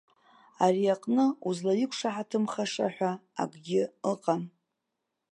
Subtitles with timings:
[0.65, 3.11] Ари аҟны узлаиқәшаҳаҭымхаша ҳәа
[3.41, 4.43] акгьы ыҟам.